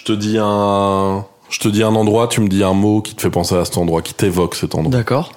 [0.00, 3.14] Je te dis un, je te dis un endroit, tu me dis un mot qui
[3.14, 4.90] te fait penser à cet endroit, qui t'évoque cet endroit.
[4.90, 5.30] D'accord.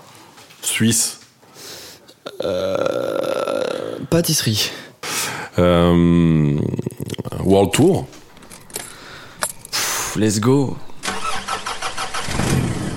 [0.62, 1.20] Suisse.
[4.10, 4.72] Pâtisserie.
[5.60, 6.58] Euh,
[7.44, 8.06] World Tour.
[9.70, 10.78] Pff, let's go.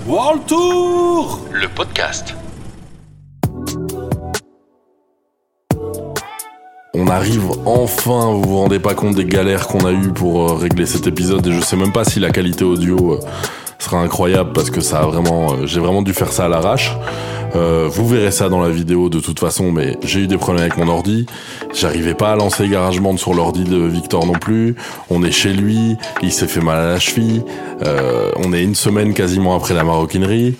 [0.06, 1.40] World Tour.
[1.50, 2.36] Le podcast.
[7.06, 10.54] On arrive enfin, vous vous rendez pas compte des galères qu'on a eues pour euh,
[10.54, 13.20] régler cet épisode et je sais même pas si la qualité audio euh,
[13.78, 16.96] sera incroyable parce que ça a vraiment, euh, j'ai vraiment dû faire ça à l'arrache.
[17.54, 20.62] Euh, vous verrez ça dans la vidéo de toute façon, mais j'ai eu des problèmes
[20.62, 21.26] avec mon ordi.
[21.72, 24.74] J'arrivais pas à lancer GarageBand sur l'ordi de Victor non plus.
[25.08, 27.44] On est chez lui, il s'est fait mal à la cheville.
[27.84, 30.56] Euh, on est une semaine quasiment après la maroquinerie.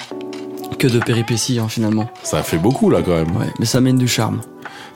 [0.78, 2.08] Que de péripéties hein, finalement.
[2.22, 3.36] Ça fait beaucoup là quand même.
[3.36, 4.42] Ouais, mais ça mène du charme.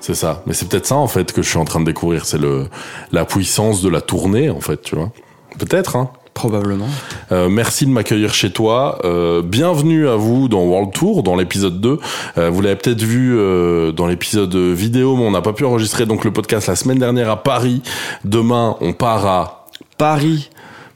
[0.00, 0.42] C'est ça.
[0.46, 2.24] Mais c'est peut-être ça en fait que je suis en train de découvrir.
[2.24, 2.68] C'est le
[3.12, 5.12] la puissance de la tournée en fait, tu vois.
[5.58, 5.96] Peut-être.
[5.96, 6.10] Hein.
[6.34, 6.88] Probablement.
[7.32, 8.98] Euh, merci de m'accueillir chez toi.
[9.04, 11.98] Euh, bienvenue à vous dans World Tour, dans l'épisode 2.
[12.38, 16.06] Euh, vous l'avez peut-être vu euh, dans l'épisode vidéo, mais on n'a pas pu enregistrer
[16.06, 17.82] donc le podcast la semaine dernière à Paris.
[18.24, 19.66] Demain, on part à
[19.98, 20.48] Paris,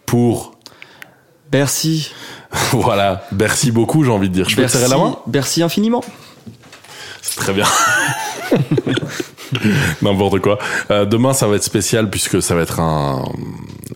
[0.07, 0.53] pour
[1.51, 2.11] Bercy.
[2.73, 3.27] voilà.
[3.33, 4.49] Merci beaucoup, j'ai envie de dire.
[4.49, 5.19] Je peux te Bercy, serrer la main?
[5.27, 6.05] Bercy infiniment.
[7.21, 7.67] C'est très bien.
[10.03, 10.59] N'importe quoi.
[10.91, 13.25] Euh, demain, ça va être spécial puisque ça va être un,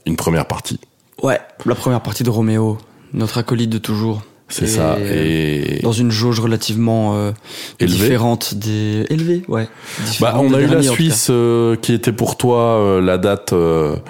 [0.07, 0.81] une première partie.
[1.23, 2.79] Ouais, la première partie de Roméo,
[3.13, 4.23] notre acolyte de toujours.
[4.51, 4.97] C'est ça.
[4.99, 7.33] Et dans une jauge relativement euh,
[7.81, 7.97] Élevée.
[7.99, 9.69] différente des élevée, ouais.
[10.21, 13.53] Bah, on a eu la Suisse euh, qui était pour toi euh, la date.
[13.53, 14.01] on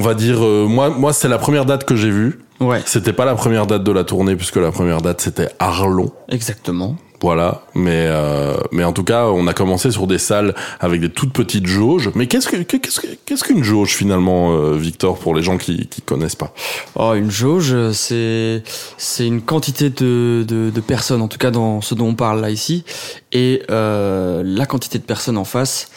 [0.00, 2.40] va dire, moi, moi, c'est la première date que j'ai vue.
[2.60, 6.12] Ouais, C'était pas la première date de la tournée puisque la première date c'était Arlon.
[6.28, 6.96] exactement.
[7.22, 11.08] Voilà, mais euh, mais en tout cas, on a commencé sur des salles avec des
[11.08, 12.10] toutes petites jauges.
[12.16, 15.56] Mais qu'est-ce que que- qu'est-ce que- qu'est-ce qu'une jauge finalement, euh, Victor, pour les gens
[15.56, 16.52] qui qui connaissent pas?
[16.96, 18.64] Oh, une jauge, c'est
[18.98, 22.50] c'est une quantité de, de, personnes, en tout cas dans ce dont on parle là
[22.50, 22.84] ici,
[23.30, 25.90] et euh, la quantité de personnes en face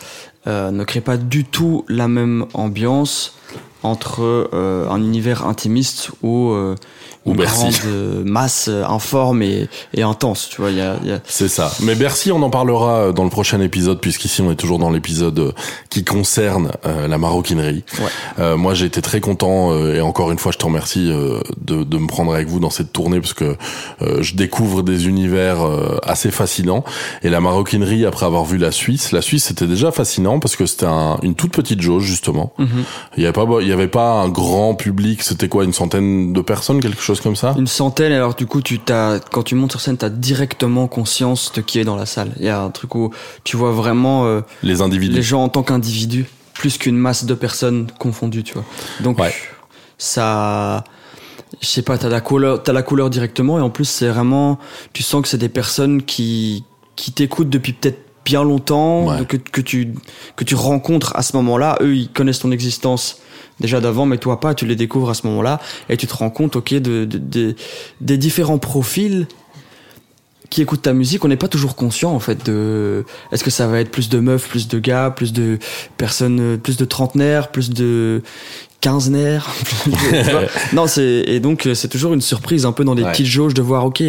[0.48, 3.34] ne crée pas du tout la même ambiance
[3.86, 6.76] entre euh, un univers intimiste ou euh,
[7.26, 7.60] Ou une Bercy.
[7.62, 10.50] grande euh, masse euh, informe et, et intense.
[10.50, 11.72] Tu vois, il y a, y a- C'est ça.
[11.82, 14.90] Mais Bercy, on en parlera euh, dans le prochain épisode, puisqu'ici on est toujours dans
[14.92, 15.54] l'épisode
[15.90, 17.84] qui concerne euh, la maroquinerie.
[18.00, 18.06] Ouais.
[18.40, 21.40] Euh, moi, j'ai été très content euh, et encore une fois, je te remercie euh,
[21.62, 23.56] de, de me prendre avec vous dans cette tournée parce que
[24.02, 26.84] euh, je découvre des univers euh, assez fascinants.
[27.24, 30.66] Et la maroquinerie, après avoir vu la Suisse, la Suisse c'était déjà fascinant parce que
[30.66, 32.54] c'était un- une toute petite jauge justement.
[33.18, 35.22] Il y avait pas, il y avait pas un grand public.
[35.24, 37.54] C'était quoi, une centaine de personnes, quelque chose comme ça?
[37.58, 40.88] Une centaine, alors du coup, tu t'as, quand tu montes sur scène, tu as directement
[40.88, 42.32] conscience de qui est dans la salle.
[42.40, 43.12] Il y a un truc où
[43.44, 45.14] tu vois vraiment euh, Les individus.
[45.16, 48.66] les gens en tant qu'individus, plus qu'une masse de personnes confondues, tu vois.
[49.02, 49.34] Donc, Ouais.
[49.98, 50.84] ça,
[51.62, 54.60] je sais pas, t'as la couleur, t'as la couleur directement, et en plus, c'est vraiment,
[54.94, 56.64] tu sens que c'est des personnes qui,
[56.96, 59.26] qui t'écoutent depuis peut-être bien longtemps, Ouais.
[59.26, 59.94] que, que tu,
[60.36, 61.78] que tu rencontres à ce moment-là.
[61.82, 63.18] Eux, ils connaissent ton existence
[63.60, 66.30] déjà d'avant, mais toi pas, tu les découvres à ce moment-là, et tu te rends
[66.30, 67.56] compte, ok, de, de- de-
[68.02, 69.28] des différents profils
[70.50, 73.68] qui écoutent ta musique, on n'est pas toujours conscient en fait de est-ce que ça
[73.68, 75.58] va être plus de meufs, plus de gars, plus de
[75.98, 78.22] personnes, plus de trentenaires, plus de
[78.80, 79.50] quinzenaires.
[80.74, 83.12] Non, c'est et donc c'est toujours une surprise un peu dans les Ouais.
[83.12, 84.04] petites jauges de voir ok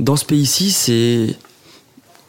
[0.00, 1.36] dans ce pays-ci c'est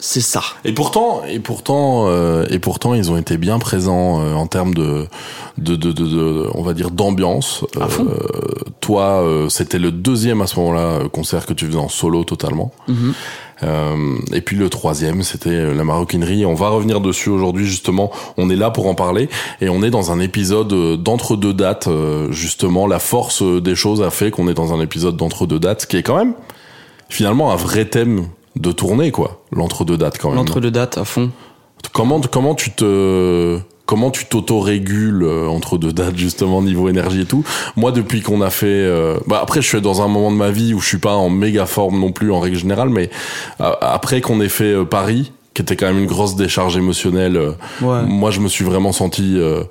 [0.06, 0.41] c'est ça.
[0.66, 4.74] Et pourtant, et pourtant, euh, et pourtant, ils ont été bien présents euh, en termes
[4.74, 5.06] de,
[5.58, 7.64] de, de, de, de- on va dire, d'ambiance.
[7.78, 7.88] Euh,
[8.81, 12.25] toi, euh, c'était le deuxième à ce moment-là euh, concert que tu faisais en solo
[12.25, 12.74] totalement.
[12.90, 13.14] Mhm.
[13.64, 13.96] Euh,
[14.34, 16.46] et puis le troisième, c'était la maroquinerie.
[16.46, 18.12] On va revenir dessus aujourd'hui justement.
[18.35, 19.30] On est là pour en parler
[19.62, 21.88] et on est dans un épisode d'entre deux dates.
[22.30, 25.85] Justement, la force des choses a fait qu'on est dans un épisode d'entre deux dates,
[25.85, 26.34] qui est quand même
[27.08, 29.41] finalement un vrai thème de tournée, quoi.
[29.52, 30.38] L'entre deux dates quand même.
[30.38, 31.31] L'entre deux dates à fond.
[31.94, 37.25] Comment comment tu te comment tu t'auto-régules euh, entre deux dates justement niveau énergie et
[37.25, 37.44] tout
[37.75, 40.50] Moi depuis qu'on a fait euh, bah après je suis dans un moment de ma
[40.50, 43.09] vie où je suis pas en méga forme non plus en règle générale mais
[43.59, 47.38] euh, après qu'on ait fait euh, Paris qui était quand même une grosse décharge émotionnelle
[47.82, 48.03] Ouais.
[48.08, 49.64] moi je me suis vraiment senti euh,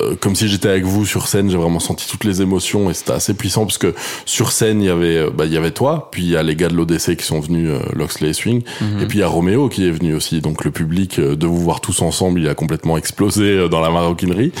[0.00, 2.94] euh, comme si j'étais avec vous sur scène, j'ai vraiment senti toutes les émotions et
[2.94, 3.94] c'était assez puissant parce que
[4.24, 6.42] sur scène il y avait euh, bah il y avait toi, puis il y a
[6.42, 8.62] les gars de l'ODC qui sont venus, euh, Loxley et Swing,
[9.00, 10.40] et puis il y a Roméo qui est venu aussi.
[10.40, 13.90] Donc le public euh, de vous voir tous ensemble, il a complètement explosé dans la
[13.90, 14.52] maroquinerie.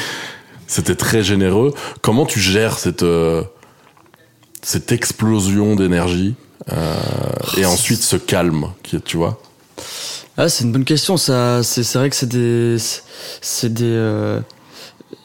[0.66, 1.74] C'était très généreux.
[2.00, 3.04] Comment tu gères cette
[4.62, 6.34] cette explosion d'énergie
[7.58, 9.40] et ensuite ce calme qui tu vois?
[10.38, 11.18] Ah, c'est une bonne question.
[11.18, 12.76] Ça, c'est c'est vrai que c'est des,
[13.42, 14.40] c'est des,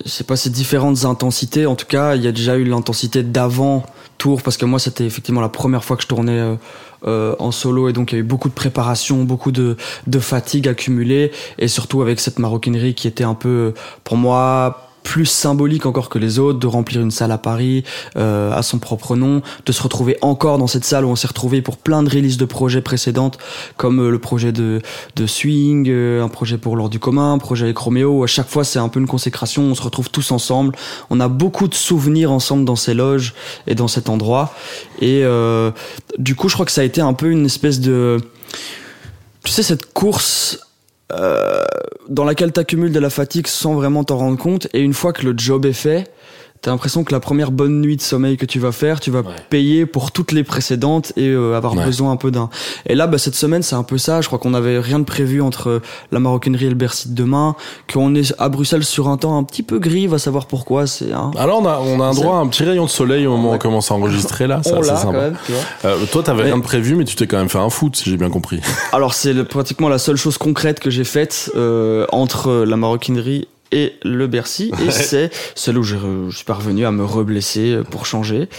[0.06, 1.66] je sais pas, ces différentes intensités.
[1.66, 3.84] En tout cas, il y a déjà eu l'intensité d'avant
[4.18, 6.56] tour parce que moi, c'était effectivement la première fois que je tournais euh,
[7.06, 10.20] euh, en solo et donc il y a eu beaucoup de préparation, beaucoup de, de
[10.20, 13.74] fatigue accumulée et surtout avec cette maroquinerie qui était un peu,
[14.04, 17.86] pour moi, plus symbolique encore que les autres, de remplir une salle à Paris
[18.18, 21.30] euh, à son propre nom, de se retrouver encore dans cette salle où on s'est
[21.30, 23.38] retrouvé pour plein de releases de projets précédentes,
[23.78, 24.82] comme euh, le projet de,
[25.16, 28.26] de Swing, euh, un projet pour l'ordre du commun, un projet avec Roméo.
[28.26, 29.64] À chaque fois, c'est un peu une consécration.
[29.64, 30.76] On se retrouve tous ensemble.
[31.10, 33.34] On a beaucoup de souvenirs ensemble dans ces loges
[33.66, 34.54] et dans cet endroit.
[35.00, 35.72] Et euh,
[36.18, 38.18] du coup, je crois que ça a été un peu une espèce de,
[39.46, 40.67] tu sais, cette course
[41.10, 44.68] dans laquelle tu de la fatigue sans vraiment t'en rendre compte.
[44.74, 46.12] Et une fois que le job est fait,
[46.62, 49.20] T'as l'impression que la première bonne nuit de sommeil que tu vas faire, tu vas
[49.20, 49.34] Ouais.
[49.50, 51.86] payer pour toutes les précédentes et euh, avoir Ouais.
[51.86, 52.50] besoin un peu d'un.
[52.88, 54.22] Et là, bah, cette semaine, c'est un peu ça.
[54.22, 55.82] Je crois qu'on avait rien de prévu entre
[56.12, 57.56] la maroquinerie et le Bercy de demain.
[57.92, 60.88] Qu'on est à Bruxelles sur un temps un petit peu gris, va savoir pourquoi.
[60.88, 61.32] C'est hein.
[61.38, 63.52] Alors on a, on a un droit à un petit rayon de soleil au moment
[63.52, 65.12] où on commence à enregistrer là, c'est assez sympa.
[65.20, 65.62] même, tu vois.
[65.86, 67.96] Euh, toi t'avais Mais- rien de prévu mais tu t'es quand même fait un foot
[67.96, 68.60] si j'ai bien compris.
[68.92, 73.96] Alors c'est pratiquement la seule chose concrète que j'ai faite euh, entre la maroquinerie et
[74.04, 75.98] le Bercy et c'est celle où je,
[76.30, 78.50] je suis parvenu à me reblesser pour changer.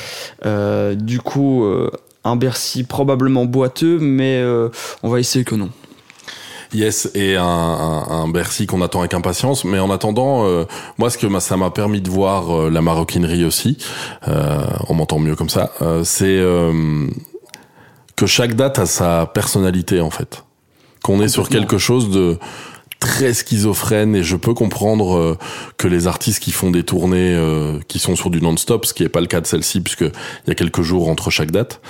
[0.46, 1.90] Euh, du coup, euh,
[2.24, 4.68] un Bercy probablement boiteux, mais euh,
[5.02, 5.70] on va essayer que non.
[6.74, 9.64] Yes, et un, un, un Bercy qu'on attend avec impatience.
[9.64, 10.64] Mais en attendant, euh,
[10.98, 13.78] moi, ce que ça m'a permis de voir euh, la maroquinerie aussi,
[14.28, 15.72] euh, on m'entend mieux comme ça,
[16.04, 16.42] c'est
[18.16, 20.44] que chaque date a sa personnalité en fait.
[21.02, 22.38] Qu'on est sur quelque chose de
[22.98, 25.38] très schizophrène et je peux comprendre euh,
[25.76, 29.02] que les artistes qui font des tournées euh, qui sont sur du non-stop, ce qui
[29.02, 31.80] n'est pas le cas de celle-ci puisque il y a quelques jours entre chaque date,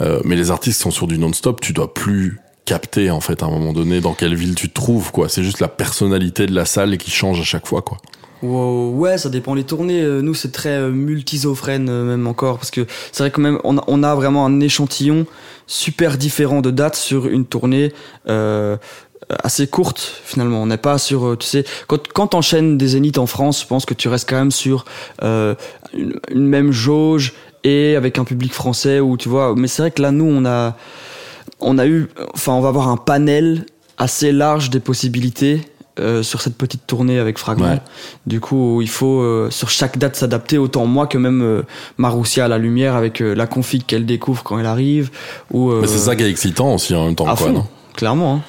[0.00, 3.42] euh, mais les artistes qui sont sur du non-stop, tu dois plus capter en fait
[3.42, 5.28] à un moment donné dans quelle ville tu te trouves quoi.
[5.28, 7.98] C'est juste la personnalité de la salle qui change à chaque fois quoi.
[8.42, 10.02] Wow, ouais, ça dépend des tournées.
[10.02, 13.78] Euh, Nous, c'est très euh, multisophrène même encore, parce que c'est vrai que même on
[13.78, 15.26] a, on a vraiment un échantillon
[15.66, 17.92] super différent de dates sur une tournée
[18.28, 18.76] euh,
[19.42, 20.62] assez courte finalement.
[20.62, 23.66] On n'est pas sur, euh, tu sais, quand quand t'enchaînes des zéniths en France, je
[23.66, 24.84] pense que tu restes quand même sur
[25.22, 25.54] euh,
[25.94, 27.32] une, une même jauge
[27.64, 29.54] et avec un public français où tu vois.
[29.56, 30.76] Mais c'est vrai que là, nous, on a
[31.60, 33.64] on a eu, enfin, on va avoir un panel
[33.98, 35.62] assez large des possibilités
[35.98, 37.64] euh, sur cette petite tournée avec Fragment.
[37.70, 37.80] Ouais.
[38.26, 41.62] Du coup, il faut euh, sur chaque date s'adapter, autant moi que même euh,
[41.96, 45.10] Maroussia à la lumière avec euh, la config qu'elle découvre quand elle arrive.
[45.50, 47.52] Ou, euh, Mais c'est ça qui est excitant aussi en même temps à quoi, fond,
[47.52, 47.66] non?
[47.96, 48.34] clairement.
[48.34, 48.42] hein.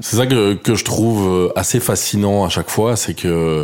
[0.00, 3.62] C'est ça que, que je trouve euh, assez fascinant à chaque fois, c'est que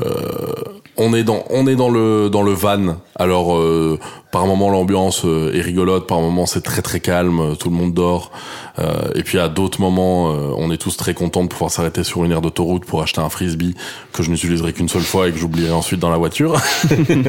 [0.00, 0.52] euh,
[0.96, 2.96] on est dans on est dans le dans le van.
[3.16, 3.98] Alors euh,
[4.30, 7.94] par moment l'ambiance euh, est rigolote, par moment c'est très très calme, tout le monde
[7.94, 8.30] dort.
[8.78, 12.04] Euh, et puis à d'autres moments, euh, on est tous très contents de pouvoir s'arrêter
[12.04, 13.74] sur une aire d'autoroute pour acheter un frisbee
[14.12, 16.60] que je n'utiliserai qu'une seule fois et que j'oublierai ensuite dans la voiture.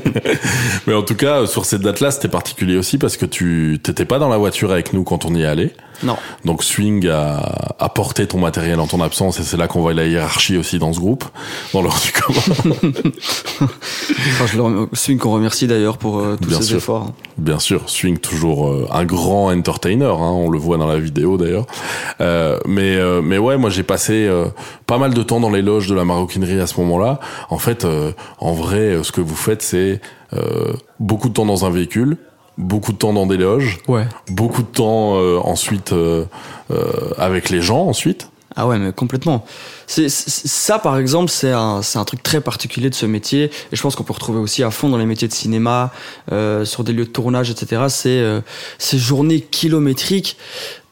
[0.87, 4.19] Mais en tout cas, sur cette date-là, c'était particulier aussi parce que tu t'étais pas
[4.19, 5.73] dans la voiture avec nous quand on y est allé.
[6.01, 6.17] Non.
[6.45, 9.93] Donc Swing a, a porté ton matériel en ton absence et c'est là qu'on voit
[9.93, 11.23] la hiérarchie aussi dans ce groupe,
[11.73, 12.41] dans l'ordre du commun.
[14.41, 16.77] Enfin, Swing qu'on remercie d'ailleurs pour euh, tous Bien ses sûr.
[16.77, 17.11] efforts.
[17.37, 21.37] Bien sûr, Swing toujours euh, un grand entertainer, hein, on le voit dans la vidéo
[21.37, 21.65] d'ailleurs.
[22.21, 24.29] Euh, mais euh, mais ouais, moi j'ai passé
[24.87, 27.19] pas mal de temps dans les loges de la maroquinerie à ce moment-là.
[27.49, 30.01] En fait, euh, en vrai, ce que vous faites, c'est
[30.33, 32.17] euh, beaucoup de temps dans un véhicule,
[32.57, 34.05] beaucoup de temps dans des loges, Ouais.
[34.29, 36.25] beaucoup de temps euh, ensuite euh,
[36.71, 38.29] euh, avec les gens ensuite.
[38.55, 39.43] Ah ouais, mais complètement.
[39.87, 43.45] C'est c'est- ça, par exemple, c'est un, c'est un truc très particulier de ce métier,
[43.45, 45.91] et je pense qu'on peut retrouver aussi à fond dans les métiers de cinéma,
[46.31, 47.85] euh, sur des lieux de tournage, etc.
[47.89, 48.41] C'est euh,
[48.77, 50.37] ces journées kilométriques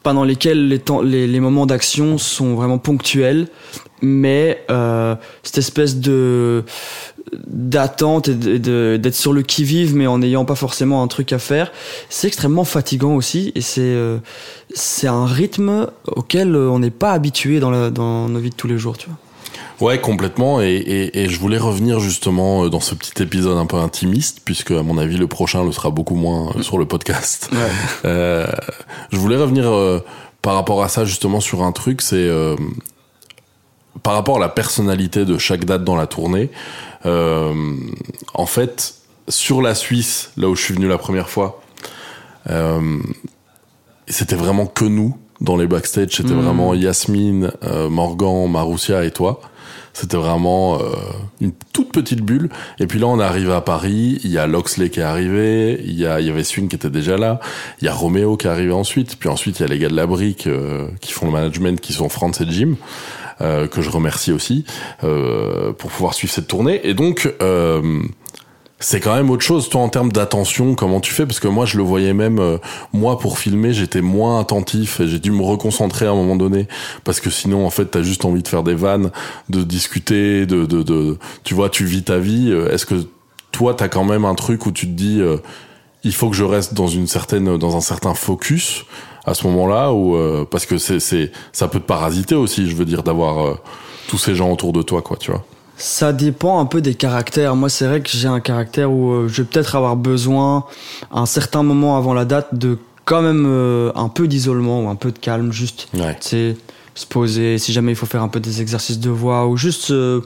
[0.02, 3.46] pendant lesquelles les, temps, les, les moments d'action sont vraiment ponctuels,
[4.00, 5.14] mais euh,
[5.44, 6.64] cette espèce de
[7.46, 11.38] d'attente et d'être sur le qui vive mais en n'ayant pas forcément un truc à
[11.38, 11.72] faire
[12.08, 14.18] c'est extrêmement fatigant aussi et c'est euh,
[14.74, 18.68] c'est un rythme auquel on n'est pas habitué dans, la, dans nos vies de tous
[18.68, 19.18] les jours tu vois
[19.82, 20.60] Ouais, complètement.
[20.60, 24.40] Et, et, et je voulais revenir justement euh, dans ce petit épisode un peu intimiste,
[24.44, 27.50] puisque à mon avis le prochain le sera beaucoup moins euh, sur le podcast.
[28.04, 28.46] Euh,
[29.10, 30.00] je voulais revenir euh,
[30.40, 32.56] par rapport à ça justement sur un truc, c'est euh,
[34.02, 36.50] par rapport à la personnalité de chaque date dans la tournée.
[37.06, 37.52] Euh,
[38.34, 38.94] en fait,
[39.28, 41.60] sur la Suisse, là où je suis venu la première fois,
[42.50, 42.98] euh,
[44.08, 46.10] c'était vraiment que nous dans les backstage.
[46.16, 46.40] C'était Mhm.
[46.42, 49.40] vraiment Yasmine, euh, Morgan, Maroussia et toi.
[49.92, 50.94] C'était vraiment euh,
[51.40, 52.48] une toute petite bulle.
[52.78, 54.20] Et puis là, on arrive à Paris.
[54.24, 55.80] Il y a Loxley qui est arrivé.
[55.84, 57.40] Il y a, il y avait Swing qui était déjà là.
[57.80, 59.16] Il y a Roméo qui est arrivé ensuite.
[59.16, 61.80] Puis ensuite, il y a les gars de la brique euh, qui font le management,
[61.80, 62.76] qui sont France et Jim,
[63.40, 64.64] euh, que je remercie aussi
[65.04, 66.80] euh, pour pouvoir suivre cette tournée.
[66.84, 68.02] Et donc, euh,
[68.82, 71.24] c'est quand même autre chose, toi, en termes d'attention, comment tu fais?
[71.24, 72.58] Parce que moi, je le voyais même, euh,
[72.92, 76.66] moi, pour filmer, j'étais moins attentif et j'ai dû me reconcentrer à un moment donné.
[77.04, 79.10] Parce que sinon, en fait, t'as juste envie de faire des vannes,
[79.48, 82.50] de discuter, de, de, de tu vois, tu vis ta vie.
[82.50, 82.96] Euh, Est-ce que
[83.52, 85.36] toi, t'as quand même un truc où tu te dis, euh,
[86.04, 88.84] il faut que je reste dans une certaine, dans un certain focus
[89.24, 92.74] à ce moment-là ou euh, parce que c'est, c'est, ça peut te parasiter aussi, je
[92.74, 93.54] veux dire, d'avoir euh,
[94.08, 95.44] tous ces gens autour de toi, quoi, tu vois?
[95.76, 97.56] Ça dépend un peu des caractères.
[97.56, 100.64] Moi, c'est vrai que j'ai un caractère où euh, je vais peut-être avoir besoin,
[101.10, 104.88] à un certain moment avant la date, de quand même euh, un peu d'isolement ou
[104.88, 106.16] un peu de calme, juste, Ouais.
[106.20, 106.56] tu sais,
[106.94, 107.58] se poser.
[107.58, 110.20] Si jamais il faut faire un peu des exercices de voix ou juste, euh,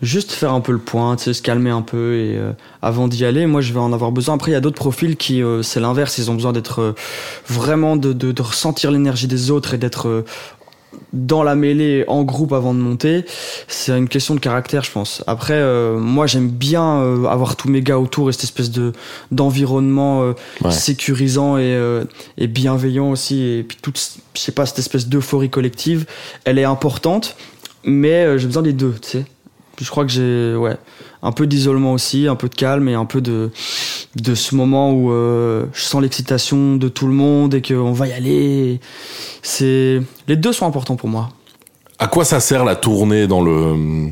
[0.00, 3.06] juste faire un peu le point, tu sais, se calmer un peu et euh, avant
[3.06, 4.36] d'y aller, moi, je vais en avoir besoin.
[4.36, 6.16] Après, il y a d'autres profils qui, c'est l'inverse.
[6.16, 6.94] Ils ont besoin d'être
[7.48, 10.24] vraiment de, de, de ressentir l'énergie des autres et d'être
[11.12, 13.24] dans la mêlée en groupe avant de monter,
[13.68, 15.22] c'est une question de caractère, je pense.
[15.26, 18.92] Après, euh, moi, j'aime bien euh, avoir tous mes gars autour et cette espèce de
[19.30, 20.32] d'environnement euh,
[20.62, 20.70] Ouais.
[20.70, 22.04] sécurisant et, euh,
[22.38, 23.40] et bienveillant aussi.
[23.42, 23.98] Et puis toute,
[24.34, 26.06] je sais pas, cette espèce d'euphorie collective,
[26.44, 27.36] elle est importante,
[27.84, 29.24] mais euh, j'ai besoin des deux, tu sais.
[29.80, 30.76] Je crois que j'ai, ouais,
[31.22, 33.50] un peu d'isolement aussi, un peu de calme et un peu de
[34.16, 38.08] de ce moment où euh, je sens l'excitation de tout le monde et qu'on va
[38.08, 38.80] y aller.
[39.42, 41.28] C'est les deux sont importants pour moi.
[41.98, 44.08] À quoi ça sert la tournée dans le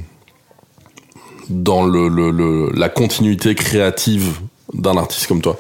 [1.49, 4.39] dans le, le- le- la continuité créative
[4.75, 5.59] d'un artiste comme toi?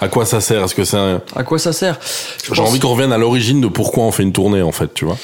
[0.00, 0.62] À quoi ça sert?
[0.64, 1.98] Est-ce que c'est un- À quoi ça sert?
[2.52, 5.04] J'ai envie qu'on revienne à l'origine de pourquoi on fait une tournée en fait, tu
[5.06, 5.16] vois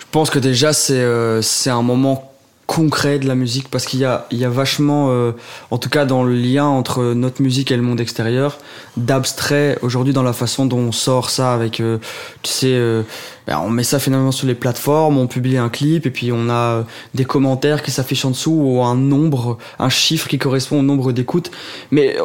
[0.00, 2.32] Je pense que déjà c'est euh, c'est un moment
[2.66, 5.32] concret de la musique parce qu'il y a il y a vachement euh,
[5.70, 8.58] en tout cas dans le lien entre notre musique et le monde extérieur
[8.96, 11.98] d'abstrait aujourd'hui dans la façon dont on sort ça avec euh,
[12.42, 13.02] tu sais euh,
[13.46, 16.48] ben, on met ça finalement sur les plateformes on publie un clip et puis on
[16.48, 16.82] a euh,
[17.14, 21.12] des commentaires qui s'affichent en dessous ou un nombre un chiffre qui correspond au nombre
[21.12, 21.52] d'écoutes
[21.92, 22.22] mais euh,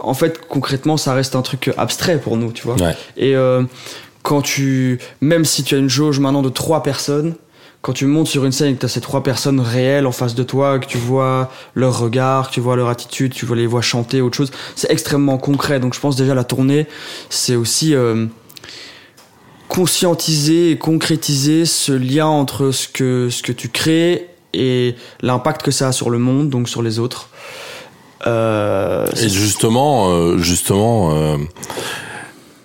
[0.00, 2.96] en fait concrètement ça reste un truc abstrait pour nous tu vois Ouais.
[3.18, 3.64] et euh,
[4.22, 7.34] quand tu, même si tu as une jauge maintenant de trois personnes,
[7.82, 10.12] quand tu montes sur une scène et que tu as ces trois personnes réelles en
[10.12, 13.56] face de toi, que tu vois leur regard, que tu vois leur attitude, tu vois
[13.56, 15.80] les voix chanter, autre chose, c'est extrêmement concret.
[15.80, 16.86] Donc je pense déjà la tournée,
[17.28, 18.26] c'est aussi euh,
[19.66, 25.72] conscientiser et concrétiser ce lien entre ce que, ce que tu crées et l'impact que
[25.72, 27.30] ça a sur le monde, donc sur les autres.
[28.28, 31.36] Euh, Et justement, euh, justement,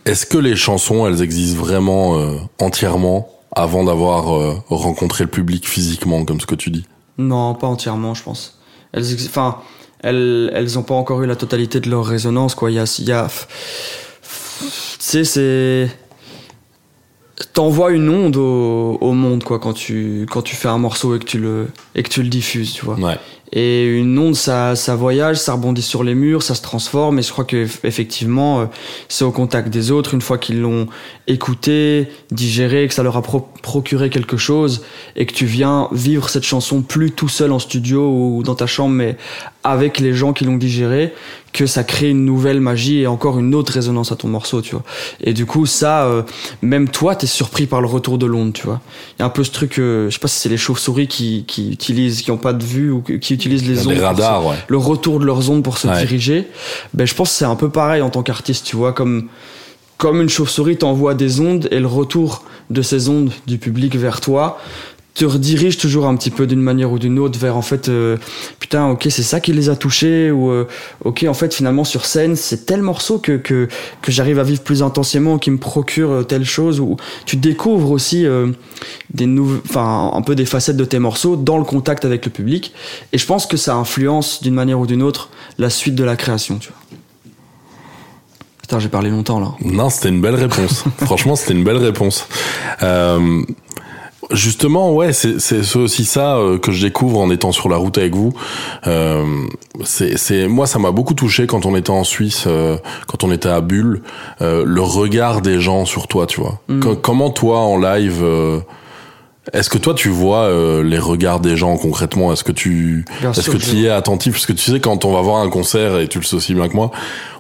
[0.06, 2.22] est-ce que les chansons, elles existent vraiment
[2.60, 3.37] entièrement?
[3.58, 6.86] Avant d'avoir euh, rencontré le public physiquement, comme ce que tu dis?
[7.18, 8.60] Non, pas entièrement, je pense.
[8.94, 9.58] Elles, enfin,
[10.02, 12.70] elles, elles ont pas encore eu la totalité de leur résonance, quoi.
[12.70, 14.68] Il y a, il y a, tu
[15.00, 15.90] sais, c'est,
[17.54, 21.20] t'envoies une onde au, au monde, quoi, quand tu, quand tu fais un morceau et
[21.20, 22.96] que tu le, et que tu le diffuses, tu vois.
[22.96, 23.18] Ouais.
[23.54, 27.20] Et une onde, ça, ça voyage, ça rebondit sur les murs, ça se transforme.
[27.20, 28.66] Et je crois que eff- effectivement, euh,
[29.08, 30.88] c'est au contact des autres, une fois qu'ils l'ont
[31.28, 34.84] écouté, digéré, que ça leur a pro- procuré quelque chose,
[35.16, 38.68] et que tu viens vivre cette chanson plus tout seul en studio ou dans ta
[38.68, 39.16] chambre, mais
[39.68, 41.14] avec les gens qui l'ont digéré,
[41.54, 44.72] que ça crée une nouvelle magie et encore une autre résonance à ton morceau, tu
[44.76, 44.84] vois.
[45.22, 46.22] Et du coup, ça, euh,
[46.62, 48.80] même toi, t'es surpris par le retour de l'onde, tu vois.
[49.18, 51.08] Il y a un peu ce truc, euh, je sais pas si c'est les chauves-souris
[51.08, 53.94] qui, qui utilisent, qui ont pas de vue ou qui utilisent les ondes.
[53.94, 54.56] Des pour radars, se- ouais.
[54.68, 55.98] Le retour de leurs ondes pour se Ouais.
[56.00, 56.48] diriger.
[56.94, 59.28] Ben, je pense que c'est un peu pareil en tant qu'artiste, tu vois, comme,
[59.98, 64.22] comme une chauve-souris t'envoie des ondes et le retour de ces ondes du public vers
[64.22, 64.60] toi
[65.18, 68.18] te redirige toujours un petit peu d'une manière ou d'une autre vers en fait euh,
[68.60, 70.68] putain ok c'est ça qui les a touchés ou euh,
[71.06, 73.68] ok en fait finalement sur scène c'est tel morceau que que,
[74.04, 77.90] que j'arrive à vivre plus intensément qui me procure euh, telle chose ou tu découvres
[77.90, 78.26] aussi
[79.12, 82.32] des nouveaux enfin un peu des facettes de tes morceaux dans le contact avec le
[82.32, 82.74] public
[83.12, 86.16] et je pense que ça influence d'une manière ou d'une autre la suite de la
[86.16, 86.78] création tu vois
[88.62, 89.54] Putain, j'ai parlé longtemps là.
[89.62, 90.84] Non, c'était une belle réponse.
[90.98, 92.28] Franchement, c'était une belle réponse.
[94.32, 98.16] Justement, ouais, c'est aussi ça euh, que je découvre en étant sur la route avec
[98.16, 98.34] vous.
[98.88, 99.24] Euh,
[99.84, 103.32] c'est c'est moi, ça m'a beaucoup touché quand on était en Suisse, euh, quand on
[103.32, 104.02] était à Bulle,
[104.42, 106.60] euh, le regard des gens sur toi, tu vois.
[106.68, 106.80] Mm.
[106.80, 108.60] Co- comment toi en live euh,
[109.54, 112.34] Est-ce que toi tu vois euh, les regards des gens concrètement?
[112.34, 114.34] Est-ce que tu est-ce que tu y es attentif?
[114.34, 116.54] Parce que tu sais quand on va voir un concert et tu le sais aussi
[116.54, 116.92] bien que moi,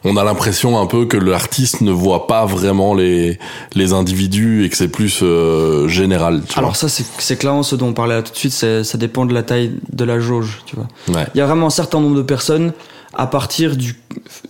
[0.03, 3.39] on a l'impression un peu que l'artiste ne voit pas vraiment les
[3.75, 6.43] les individus et que c'est plus euh, général.
[6.47, 8.97] Tu Alors ça, c'est c'est clairement ce dont on parlait là tout de suite, ça
[8.97, 10.87] dépend de la taille de la jauge, tu vois.
[11.09, 11.27] Ouais.
[11.35, 12.71] Il y a vraiment un certain nombre de personnes
[13.13, 13.95] à partir du,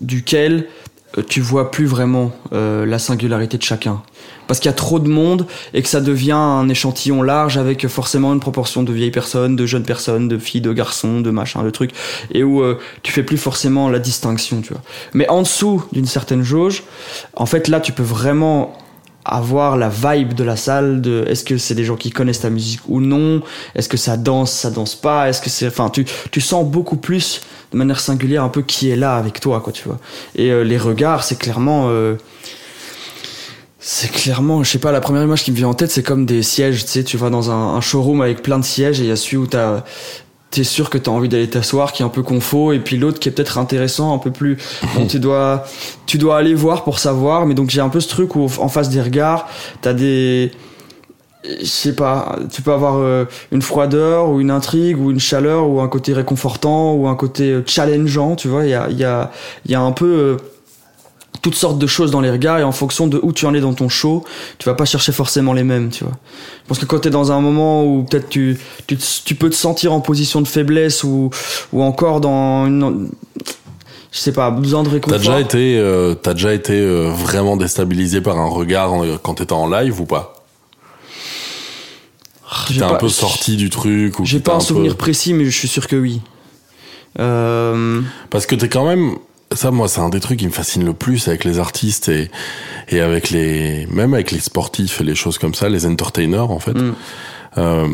[0.01, 0.67] duquel
[1.27, 4.01] tu vois plus vraiment euh, la singularité de chacun.
[4.47, 7.87] Parce qu'il y a trop de monde et que ça devient un échantillon large avec
[7.87, 11.63] forcément une proportion de vieilles personnes, de jeunes personnes, de filles, de garçons, de machins,
[11.63, 11.91] de trucs,
[12.31, 14.81] et où euh, tu fais plus forcément la distinction, tu vois.
[15.13, 16.83] Mais en dessous d'une certaine jauge,
[17.35, 18.77] en fait là tu peux vraiment
[19.25, 22.49] avoir la vibe de la salle de est-ce que c'est des gens qui connaissent ta
[22.49, 23.41] musique ou non?
[23.75, 25.27] Est-ce que ça danse ça danse pas?
[25.27, 28.89] Est-ce que c'est enfin tu tu sens beaucoup plus de manière singulière un peu qui
[28.89, 30.00] est là avec toi quoi tu vois.
[30.36, 32.15] Et euh, les regards c'est clairement euh,
[33.79, 36.25] c'est clairement je sais pas la première image qui me vient en tête c'est comme
[36.25, 39.09] des sièges tu sais tu vas dans un, showroom avec plein de sièges et il
[39.09, 39.83] y a celui où t'as
[40.50, 43.19] t'es sûr que t'as envie d'aller t'asseoir qui est un peu confo et puis l'autre
[43.19, 44.57] qui est peut-être intéressant un peu plus
[45.09, 45.65] tu dois
[46.05, 48.69] tu dois aller voir pour savoir mais donc j'ai un peu ce truc où en
[48.69, 49.47] face des regards
[49.81, 50.51] t'as des
[51.44, 55.67] je sais pas tu peux avoir euh, une froideur ou une intrigue ou une chaleur
[55.70, 59.03] ou un côté réconfortant ou un côté euh, challengeant tu vois il y a y
[59.03, 59.32] a
[59.65, 60.38] y a un peu euh,
[61.44, 63.62] toutes sortes de choses dans les regards et en fonction de où tu en es
[63.62, 64.25] dans ton show,
[64.58, 66.13] tu vas pas chercher forcément les mêmes, tu vois.
[66.63, 69.50] Je pense que quand tu es dans un moment où peut-être tu, tu, tu peux
[69.50, 71.29] te sentir en position de faiblesse ou,
[71.72, 73.10] ou encore dans une,
[74.12, 75.20] je sais pas, besoin de T'as réconfort.
[75.20, 78.91] déjà été euh, t'as déjà été vraiment déstabilisé par un regard
[79.22, 80.37] quand t'étais en live ou pas?
[82.68, 85.58] Qui t'a un peu sorti du truc ou J'ai pas un souvenir précis, mais je
[85.58, 86.22] suis sûr que oui.
[87.20, 89.16] Euh, Parce que t'es quand même,
[89.54, 92.30] ça moi c'est un des trucs qui me fascine le plus avec les artistes et
[92.89, 96.60] et avec les, même avec les sportifs et les choses comme ça, les entertainers en
[96.60, 96.74] fait.
[96.74, 96.96] Mm.
[97.58, 97.88] Euh,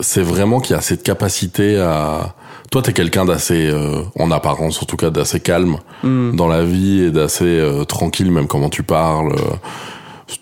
[0.00, 2.34] c'est vraiment qu'il y a cette capacité à.
[2.70, 6.34] Toi t'es quelqu'un d'assez, euh, en apparence en tout cas d'assez calme mm.
[6.34, 9.32] dans la vie et d'assez euh, tranquille même comment tu parles.
[9.34, 9.56] euh,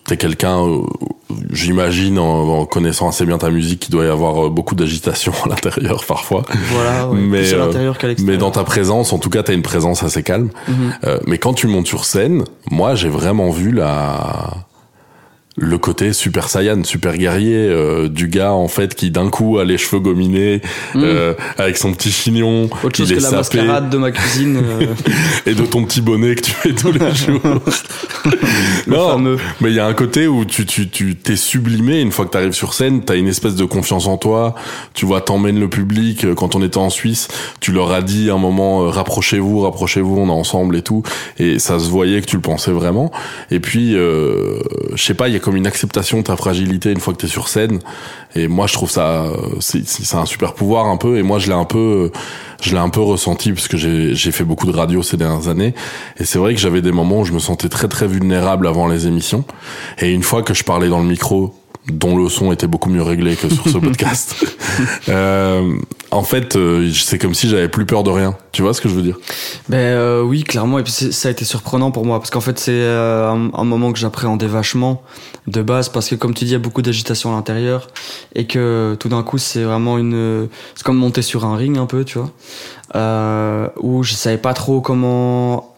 [0.05, 0.83] T'es quelqu'un, euh,
[1.51, 5.33] j'imagine, en, en connaissant assez bien ta musique, qu'il doit y avoir euh, beaucoup d'agitation
[5.45, 6.43] à l'intérieur parfois.
[6.71, 9.43] Voilà, ouais, Mais, plus à euh, l'intérieur qu'à Mais dans ta présence, en tout cas,
[9.43, 10.49] t'as une présence assez calme.
[10.67, 10.75] Mhm.
[11.05, 14.67] Euh, mais quand tu montes sur scène, moi, j'ai vraiment vu la
[15.57, 19.65] le côté super saiyan, super guerrier euh, du gars en fait qui d'un coup a
[19.65, 20.61] les cheveux gominés,
[20.95, 22.69] euh, avec son petit chignon.
[22.83, 24.57] Autre chose il que est la sapé, mascarade de ma cuisine.
[24.63, 24.85] euh,
[25.45, 27.41] et de ton petit bonnet que tu fais tous les jours.
[28.87, 29.37] le non, fameux.
[29.59, 32.31] mais il y a un côté où tu tu tu t'es sublimé une fois que
[32.31, 34.55] t'arrives sur scène, t'as une espèce de confiance en toi.
[34.93, 36.23] Tu vois, t'emmènes le public.
[36.25, 37.27] Euh, Quand on était en Suisse,
[37.59, 41.03] tu leur as dit à un moment euh, rapprochez-vous, rapprochez-vous, on est ensemble et tout.
[41.39, 43.11] Et ça se voyait que tu le pensais vraiment.
[43.51, 44.59] Et puis, euh,
[44.95, 47.19] je sais pas, il y a comme une acceptation de ta fragilité une fois que
[47.19, 47.79] t'es sur scène.
[48.35, 51.17] Et moi, je trouve ça, euh, c'est un super pouvoir un peu.
[51.17, 52.11] Et moi, je l'ai un peu,
[52.61, 55.73] je l'ai un peu ressenti parce que j'ai fait beaucoup de radio ces dernières années.
[56.17, 58.87] Et c'est vrai que j'avais des moments où je me sentais très très vulnérable avant
[58.87, 59.43] les émissions.
[59.99, 61.53] Et une fois que je parlais dans le micro,
[61.89, 64.45] dont le son était beaucoup mieux réglé que sur ce podcast,
[65.09, 65.77] euh,
[66.11, 68.35] en fait, euh, c'est comme si j'avais plus peur de rien.
[68.51, 69.17] Tu vois ce que je veux dire?
[69.69, 70.77] Ben euh, oui, clairement.
[70.77, 72.19] Et puis ça a été surprenant pour moi.
[72.19, 75.01] Parce qu'en fait c'est euh, un, un moment que j'appréhendais vachement
[75.47, 75.87] de base.
[75.87, 77.87] Parce que comme tu dis, il y a beaucoup d'agitation à l'intérieur.
[78.35, 81.85] Et que tout d'un coup c'est vraiment une, c'est comme monter sur un ring un
[81.85, 85.73] peu, tu vois, où je savais pas trop comment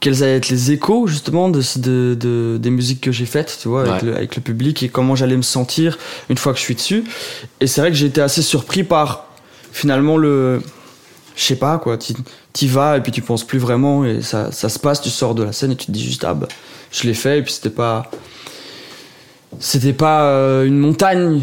[0.00, 3.68] quels allaient être les échos justement de, de, de- des musiques que j'ai faites, tu
[3.68, 4.08] vois, avec, Ouais.
[4.08, 5.98] le, avec le public et comment j'allais me sentir
[6.30, 7.04] une fois que je suis dessus.
[7.60, 9.26] Et c'est vrai que j'ai été assez surpris par
[9.72, 10.62] finalement le,
[11.36, 14.68] je sais pas quoi, t'y vas et puis tu penses plus vraiment et ça, ça
[14.68, 16.48] se passe, tu sors de la scène et tu te dis juste ah bah
[16.90, 18.10] je l'ai fait et puis c'était pas
[19.58, 21.40] c'était pas euh, une montagne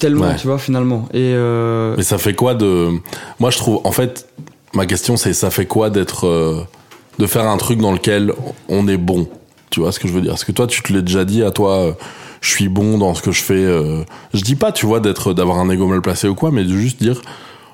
[0.00, 0.36] tellement Ouais.
[0.36, 2.90] tu vois finalement et euh, Mais ça fait quoi de
[3.38, 3.80] Moi, je trouve.
[3.84, 4.28] En fait,
[4.74, 6.62] ma question, c'est ça fait quoi d'être, euh,
[7.18, 8.32] de faire un truc dans lequel
[8.68, 9.28] on est bon.
[9.70, 10.34] Tu vois ce que je veux dire?
[10.34, 11.92] Est-ce que toi, tu te l'as déjà dit à toi euh,
[12.40, 13.54] Je suis bon dans ce que je fais.
[13.54, 14.02] euh,
[14.32, 16.72] Je dis pas, tu vois, d'être, d'avoir un ego mal placé ou quoi, mais de
[16.76, 17.20] juste dire,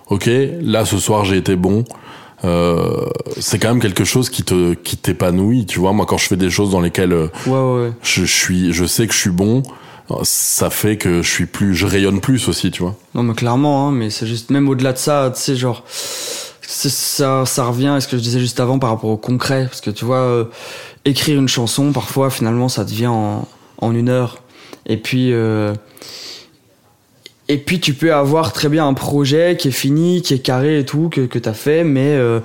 [0.09, 0.29] ok,
[0.63, 1.85] là ce soir j'ai été bon.
[2.45, 3.07] Euh,
[3.41, 5.67] c'est quand même quelque chose qui te, qui t'épanouit.
[5.67, 7.93] Tu vois, moi, quand je fais des choses dans lesquelles euh, ouais ouais, ouais.
[8.03, 9.63] je, je suis, je sais que je suis bon.
[10.25, 12.95] Ça fait que je suis plus, je rayonne plus aussi, tu vois.
[13.15, 15.83] non mais clairement hein, mais c'est juste même au-delà de ça tu sais genre
[16.67, 19.65] ça ça revient à ce que je disais juste avant par rapport au concret.
[19.65, 20.45] Parce que tu vois euh,
[21.05, 23.49] écrire une chanson parfois finalement ça devient en,
[23.79, 24.43] en une heure.
[24.87, 25.75] Et puis euh,
[27.49, 30.79] et puis tu peux avoir très bien un projet qui est fini qui est carré
[30.81, 32.41] et tout que que t'as fait mais euh,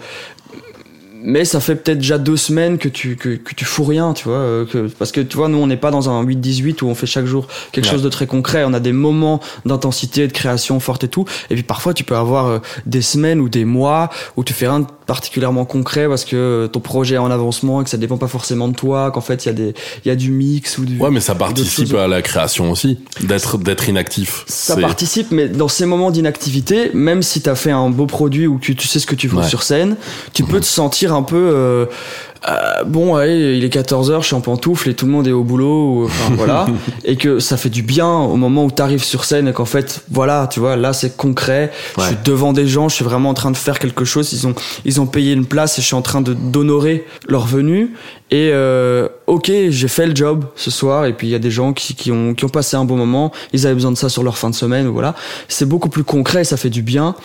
[1.21, 4.25] mais ça fait peut-être déjà deux semaines que tu que, que tu fous rien tu
[4.25, 6.87] vois euh, que, parce que tu vois nous on n'est pas dans un 8-18 où
[6.87, 7.91] on fait chaque jour quelque Ouais.
[7.91, 11.55] chose de très concret on a des moments d'intensité de création forte et tout et
[11.55, 14.79] puis parfois tu peux avoir euh, des semaines ou des mois où tu fais rien
[14.81, 18.17] de particulièrement concret parce que euh, ton projet est en avancement et que ça dépend
[18.17, 19.73] pas forcément de toi qu'en fait il y a des
[20.05, 22.99] il y a du mix ou du Ouais, mais ça participe à la création aussi,
[23.21, 24.43] d'être d'être inactif.
[24.47, 28.45] ça participe, mais dans ces moments d'inactivité, même si tu as fait un beau produit
[28.47, 29.47] ou que tu sais ce que tu veux Ouais.
[29.47, 29.95] sur scène,
[30.33, 31.35] tu peux te sentir un peu...
[31.37, 31.85] euh,
[32.47, 35.33] euh, bon, allez, il est 14h, je suis en pantoufle et tout le monde est
[35.33, 36.67] au boulot, ou, enfin voilà,
[37.03, 39.65] et que ça fait du bien au moment où tu arrives sur scène et qu'en
[39.65, 43.29] fait, voilà, tu vois, là c'est concret, je suis devant des gens, je suis vraiment
[43.29, 45.87] en train de faire quelque chose, ils ont, ils ont payé une place et je
[45.87, 47.93] suis en train de d'honorer leur venue,
[48.31, 51.51] et euh, ok, j'ai fait le job ce soir, et puis il y a des
[51.51, 54.07] gens qui, qui, ont, qui ont passé un bon moment, ils avaient besoin de ça
[54.07, 55.13] sur leur fin de semaine, ou voilà.
[55.49, 57.15] C'est beaucoup plus concret, ça fait du bien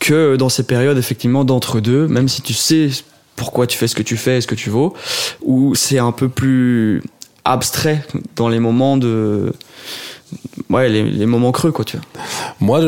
[0.00, 2.88] que dans ces périodes effectivement d'entre-deux, même si tu sais
[3.36, 4.94] pourquoi tu fais ce que tu fais et ce que tu vaux,
[5.42, 7.02] où c'est un peu plus
[7.44, 8.04] abstrait
[8.36, 9.52] dans les moments de...
[10.70, 12.06] Ouais, les, les moments creux, quoi, tu vois.
[12.60, 12.80] Moi,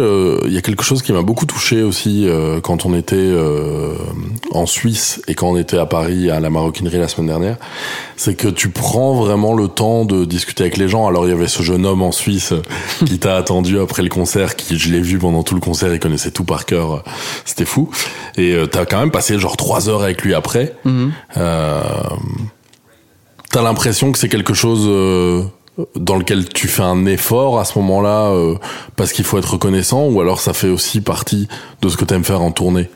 [0.46, 3.94] il y a quelque chose qui m'a beaucoup touché aussi euh, quand on était euh,
[4.52, 7.56] en Suisse et quand on était à Paris à la maroquinerie la semaine dernière,
[8.16, 11.06] c'est que tu prends vraiment le temps de discuter avec les gens.
[11.06, 12.54] Alors il y avait ce jeune homme en Suisse
[13.04, 16.00] qui t'a attendu après le concert, qui je l'ai vu pendant tout le concert, il
[16.00, 17.04] connaissait tout par cœur,
[17.44, 17.90] c'était fou.
[18.36, 20.74] Et euh, t'as quand même passé genre trois heures avec lui après.
[21.36, 21.82] Euh,
[23.52, 25.42] T'as l'impression que c'est quelque chose euh,
[25.94, 28.54] dans lequel tu fais un effort à ce moment-là euh,
[28.96, 31.48] parce qu'il faut être reconnaissant ou alors ça fait aussi partie
[31.82, 32.88] de ce que t'aimes faire en tournée?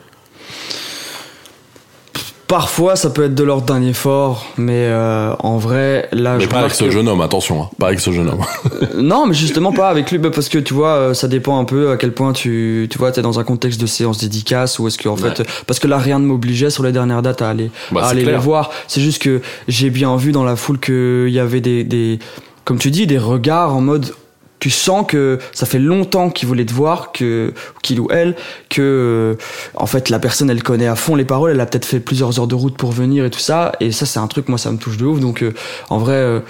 [2.47, 6.49] Parfois, ça peut être de l'ordre d'un effort, mais euh, en vrai, là, Mais je
[6.49, 8.41] pas avec ce que- jeune homme, attention, hein, pas avec ce jeune homme.
[8.81, 11.63] Euh, non, mais justement pas avec lui, bah, parce que tu vois, ça dépend un
[11.65, 14.87] peu à quel point tu, tu vois, t'es dans un contexte de séance dédicace ou
[14.87, 15.29] est-ce que en Ouais.
[15.33, 18.09] fait, parce que là rien ne m'obligeait sur les dernières dates à aller, Bah, à
[18.09, 18.37] aller clair.
[18.39, 18.71] les voir.
[18.87, 22.19] C'est juste que j'ai bien vu dans la foule qu'il y avait des, des,
[22.65, 24.13] comme tu dis, des regards en mode.
[24.59, 28.35] Tu sens que ça fait longtemps qu'il voulait te voir, que qu'il ou elle,
[28.69, 29.43] que euh,
[29.73, 32.39] en fait la personne elle connaît à fond les paroles, elle a peut-être fait plusieurs
[32.39, 34.71] heures de route pour venir et tout ça, et ça c'est un truc moi ça
[34.71, 35.19] me touche de ouf.
[35.19, 35.51] Donc euh,
[35.89, 36.41] en vrai, euh,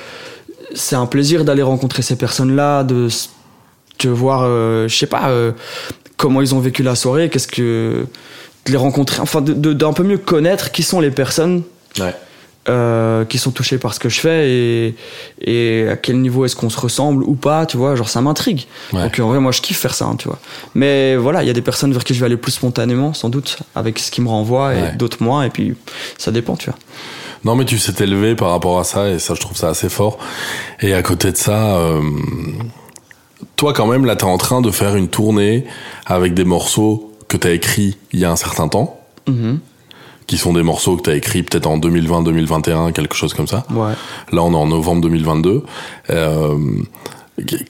[0.76, 3.30] c'est un plaisir d'aller rencontrer ces personnes-là, de, s-
[4.00, 5.32] de voir, euh, je sais pas,
[6.18, 8.06] comment ils ont vécu la soirée, qu'est-ce que.
[8.66, 11.64] de les rencontrer, enfin, de- d'un peu mieux connaître qui sont les personnes
[11.98, 12.14] Ouais.
[12.70, 14.96] Euh, qui sont touchées par ce que je fais et,
[15.42, 18.66] et à quel niveau est-ce qu'on se ressemble ou pas, tu vois, genre ça m'intrigue.
[18.94, 19.02] Ouais.
[19.04, 20.38] Donc en vrai, moi je kiffe faire ça, hein, tu vois.
[20.76, 23.30] Mais voilà, il y a des personnes vers qui je vais aller plus spontanément, sans
[23.30, 24.92] doute, avec ce qui me renvoie et Ouais.
[24.96, 25.74] d'autres moins, et puis
[26.18, 26.78] ça dépend, tu vois.
[27.44, 29.90] Non mais tu sais t'élever par rapport à ça et ça je trouve ça assez
[29.90, 30.20] fort.
[30.82, 32.00] Et à côté de ça, euh,
[33.56, 35.66] toi quand même là t'es en train de faire une tournée
[36.06, 39.60] avec des morceaux que t'as écrits il y a un certain temps, Mhm.
[40.32, 43.66] Qui sont des morceaux que t'as écrits peut-être en 2020-2021, quelque chose comme ça.
[43.70, 43.92] Ouais.
[44.32, 45.64] Là, on est en novembre 2022.
[46.10, 46.58] Euh,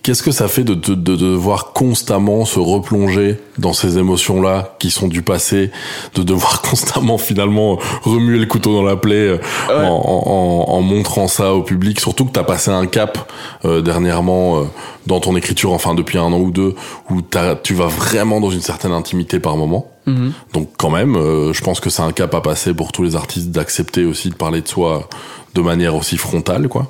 [0.03, 4.91] Qu'est-ce que ça fait de, de, de devoir constamment se replonger dans ces émotions-là qui
[4.91, 5.71] sont du passé,
[6.15, 9.37] de devoir constamment finalement remuer le couteau dans la plaie euh,
[9.69, 9.75] Ouais.
[9.87, 13.31] en, en, en montrant ça au public, surtout que tu as passé un cap
[13.65, 14.63] euh, dernièrement euh,
[15.07, 16.75] dans ton écriture, enfin depuis un an ou deux,
[17.09, 19.90] où t'as- tu vas vraiment dans une certaine intimité par moment.
[20.05, 20.33] Mhm.
[20.53, 23.15] Donc quand même, euh, je pense que c'est un cap à passer pour tous les
[23.15, 25.07] artistes d'accepter aussi de parler de soi
[25.53, 26.89] de manière aussi frontale, quoi.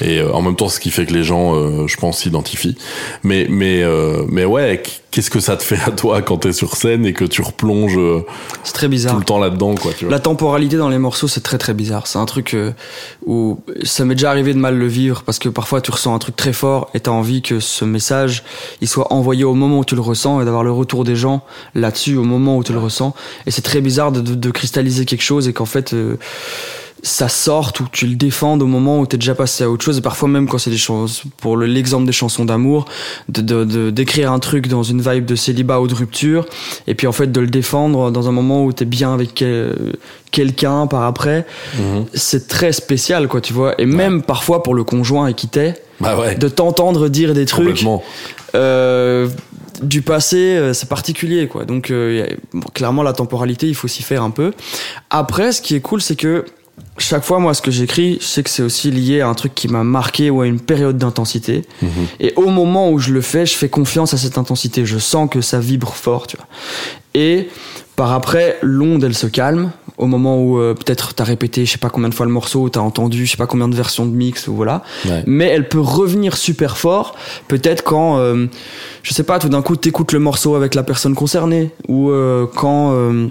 [0.00, 2.76] Et euh, en même temps, ce qui fait que les gens, euh, je pense, s'identifient.
[3.22, 6.76] Mais mais euh, mais ouais, qu'est-ce que ça te fait à toi quand t'es sur
[6.76, 7.98] scène et que tu replonges
[8.64, 9.12] C'est très bizarre.
[9.12, 10.12] tout le temps là-dedans, quoi, tu vois?
[10.12, 12.06] La temporalité dans les morceaux, c'est très très bizarre.
[12.06, 12.56] C'est un truc
[13.26, 16.18] où ça m'est déjà arrivé de mal le vivre parce que parfois tu ressens un
[16.18, 18.42] truc très fort et t'as envie que ce message
[18.80, 21.42] il soit envoyé au moment où tu le ressens et d'avoir le retour des gens
[21.74, 23.14] là-dessus au moment où tu le ressens.
[23.46, 26.16] Et c'est très bizarre de, de- de cristalliser quelque chose et qu'en fait euh,
[27.06, 29.98] ça sorte ou tu le défendes au moment où t'es déjà passé à autre chose
[29.98, 32.86] et parfois même quand c'est des choses pour le- l'exemple des chansons d'amour
[33.28, 36.46] de de- de- d'écrire un truc dans une vibe de célibat ou de rupture
[36.86, 39.92] et puis en fait de le défendre dans un moment où t'es bien avec quel-
[40.30, 41.44] quelqu'un par après
[41.78, 42.06] Mhm.
[42.14, 45.74] c'est très spécial quoi tu vois et même parfois pour le conjoint et qui t'est
[46.00, 47.84] Bah ouais, de t'entendre dire des trucs
[48.54, 49.28] euh,
[49.82, 51.64] du passé, euh, c'est particulier, quoi.
[51.64, 54.52] Donc, euh, bon, clairement, la temporalité, il faut s'y faire un peu.
[55.10, 56.44] Après, ce qui est cool, c'est que
[56.98, 59.54] chaque fois, moi, ce que j'écris, je sais que c'est aussi lié à un truc
[59.54, 61.62] qui m'a marqué ou à une période d'intensité.
[61.82, 61.88] Mhm.
[62.20, 64.86] Et au moment où je le fais, je fais confiance à cette intensité.
[64.86, 66.46] Je sens que ça vibre fort, tu vois.
[67.14, 67.48] Et
[67.96, 69.70] par après, l'onde, elle se calme.
[69.96, 72.68] Au moment où euh, peut-être t'as répété, je sais pas combien de fois le morceau,
[72.68, 75.22] t'as entendu, je sais pas combien de versions de mix, ou voilà Ouais.
[75.26, 77.14] mais elle peut revenir super fort
[77.46, 78.46] peut-être quand euh,
[79.04, 82.46] je sais pas tout d'un coup t'écoutes le morceau avec la personne concernée ou euh,
[82.56, 83.28] quand euh,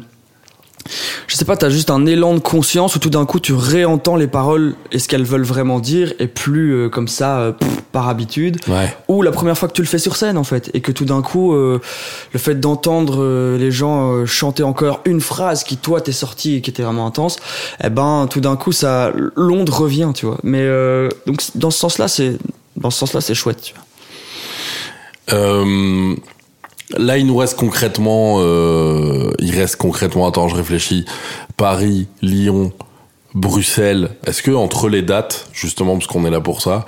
[1.27, 4.15] je sais pas, t'as juste un élan de conscience où tout d'un coup tu réentends
[4.15, 7.81] les paroles et ce qu'elles veulent vraiment dire et plus euh, comme ça euh, pff,
[7.91, 8.57] par habitude.
[8.67, 8.95] Ouais.
[9.07, 11.05] Ou la première fois que tu le fais sur scène en fait et que tout
[11.05, 11.79] d'un coup euh,
[12.33, 16.69] le fait d'entendre les gens chanter encore une phrase qui toi t'es sorti et qui
[16.69, 17.37] était vraiment intense,
[17.83, 20.37] eh ben tout d'un coup ça l'onde revient, tu vois.
[20.43, 20.67] Mais
[21.25, 22.37] donc dans ce sens-là c'est
[22.77, 23.83] dans ce sens-là c'est chouette, tu vois.
[26.97, 31.05] Là, il nous reste concrètement, euh, il reste concrètement, attends, je réfléchis,
[31.57, 32.71] Paris, Lyon,
[33.33, 34.11] Bruxelles.
[34.25, 36.85] Est-ce que entre les dates, justement, parce qu'on est là pour ça,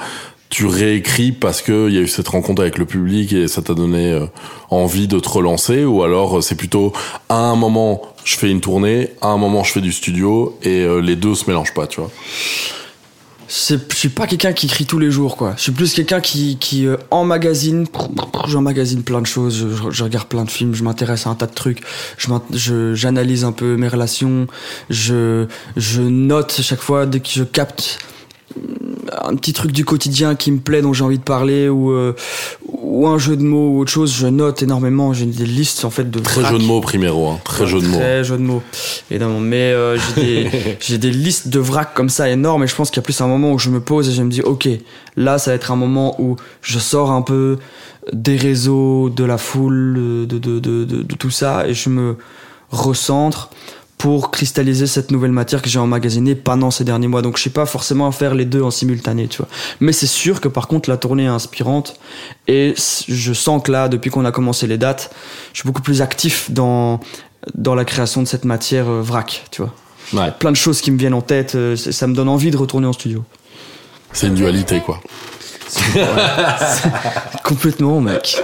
[0.49, 3.61] tu réécris parce que il y a eu cette rencontre avec le public et ça
[3.61, 4.25] t'a donné euh,
[4.69, 6.93] envie de te relancer, ou alors euh, c'est plutôt
[7.29, 10.81] à un moment je fais une tournée, à un moment je fais du studio et
[10.83, 12.11] euh, les deux se mélangent pas, tu vois?
[13.47, 15.53] Je suis pas quelqu'un qui écrit tous les jours, quoi.
[15.57, 17.85] Je suis plus quelqu'un qui, qui euh, emmagasine,
[18.47, 21.45] j'emmagasine plein de choses, je, je- regarde plein de films, je m'intéresse à un tas
[21.45, 21.81] de trucs,
[22.17, 24.47] je- j'analyse un peu mes relations,
[24.89, 25.45] je,
[25.77, 27.99] je note chaque fois dès que je capte
[29.23, 32.13] un petit truc du quotidien qui me plaît dont j'ai envie de parler ou euh,
[32.71, 35.89] ou un jeu de mots ou autre chose je note énormément j'ai des listes en
[35.89, 36.53] fait de Très vrac.
[36.53, 37.39] jeu de mots, Primero, hein.
[37.43, 37.97] très jeu de mots.
[37.97, 38.61] Très jeu de mots,
[39.11, 39.39] évidemment.
[39.39, 42.89] Mais euh, j'ai des, j'ai des listes de vrac comme ça énormes et je pense
[42.89, 44.67] qu'il y a plus un moment où je me pose et je me dis, ok,
[45.15, 47.57] là ça va être un moment où je sors un peu
[48.13, 52.17] des réseaux, de la foule, de, de, de, de, de tout ça et je me
[52.71, 53.49] recentre
[54.05, 57.23] pour cristalliser cette nouvelle matière que j'ai emmagasinée pendant ces derniers mois.
[57.23, 59.47] Donc je sais pas forcément faire les deux en simultané, tu vois.
[59.79, 61.99] Mais c'est sûr que par contre la tournée est inspirante
[62.47, 62.75] et
[63.07, 65.09] je sens que là, depuis qu'on a commencé les dates,
[65.53, 66.99] je suis beaucoup plus actif dans
[67.55, 69.73] dans la création de cette matière euh, vrac, tu vois.
[70.13, 70.31] Ouais.
[70.37, 72.85] Plein de choses qui me viennent en tête, euh, ça me donne envie de retourner
[72.85, 73.23] en studio.
[74.13, 75.01] C'est une dualité, quoi.
[77.43, 78.41] Complètement, mec.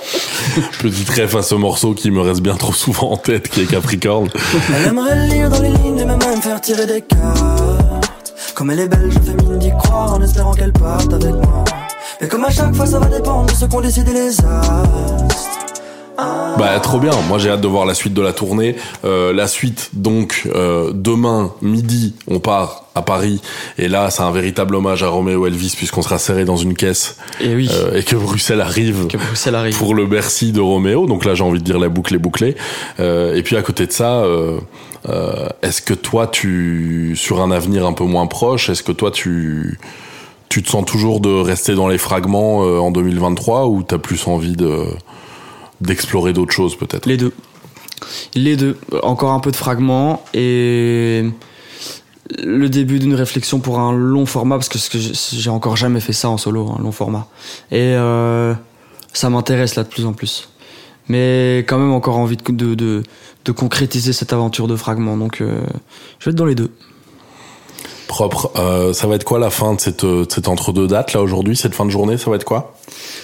[0.79, 3.65] Petit rêve à ce morceau qui me reste bien trop souvent en tête, qui est
[3.65, 4.29] Capricorne.
[4.75, 8.13] Elle aimerait lire dans les lignes et même me faire tirer des cartes.
[8.55, 11.63] Comme elle est belle, je fais mine d'y croire en espérant qu'elle parte avec moi.
[12.19, 15.60] Mais comme à chaque fois, ça va dépendre de ce qu'ont décidé les astres.
[16.17, 18.75] Bah trop bien, moi j'ai hâte de voir la suite de la tournée.
[19.05, 23.41] Euh, la suite donc euh, demain midi on part à Paris
[23.77, 27.17] et là c'est un véritable hommage à Roméo Elvis puisqu'on sera serré dans une caisse
[27.39, 29.77] Et oui, euh, et que Bruxelles arrive que Bruxelles arrive.
[29.77, 31.07] pour le Bercy de Roméo.
[31.07, 32.55] Donc là j'ai envie de dire la boucle est bouclée.
[32.99, 34.59] Euh, et puis à côté de ça, euh,
[35.09, 39.09] euh, est-ce que toi tu sur un avenir un peu moins proche, est-ce que toi
[39.09, 39.79] tu
[40.49, 44.27] tu te sens toujours de rester dans les fragments euh, en 2023 ou t'as plus
[44.27, 44.83] envie de
[45.81, 47.33] d'explorer d'autres choses peut-être Les deux.
[48.35, 48.77] Les deux.
[49.03, 51.29] Encore un peu de fragments et
[52.41, 56.29] le début d'une réflexion pour un long format parce que j'ai- encore jamais fait ça
[56.29, 57.27] en solo, un long format.
[57.71, 58.53] Et euh,
[59.13, 60.49] ça m'intéresse là de plus en plus.
[61.09, 63.03] Mais quand même encore envie de, de, de,
[63.45, 65.17] de concrétiser cette aventure de fragments.
[65.17, 65.59] Donc euh,
[66.19, 66.71] je vais être dans les deux.
[68.11, 68.51] Propre.
[68.57, 71.55] Euh, ça va être quoi la fin de cette, euh, cette entre-deux date là aujourd'hui
[71.55, 72.75] Cette fin de journée, ça va être quoi?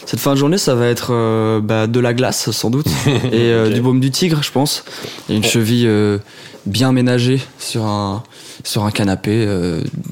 [0.05, 3.51] Cette fin de journée, ça va être euh, bah, de la glace sans doute et
[3.51, 4.85] euh, du baume du tigre, je pense.
[5.29, 6.19] Et une cheville euh,
[6.65, 8.23] bien ménagée sur un
[8.63, 9.45] sur un canapé